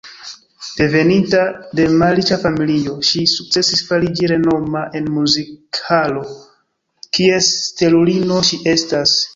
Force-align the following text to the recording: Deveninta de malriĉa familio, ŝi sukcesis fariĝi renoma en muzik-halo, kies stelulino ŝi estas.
Deveninta 0.77 1.41
de 1.79 1.85
malriĉa 2.03 2.39
familio, 2.45 2.95
ŝi 3.09 3.21
sukcesis 3.33 3.85
fariĝi 3.91 4.31
renoma 4.35 4.83
en 5.01 5.13
muzik-halo, 5.19 6.27
kies 7.19 7.55
stelulino 7.73 8.45
ŝi 8.51 8.63
estas. 8.77 9.19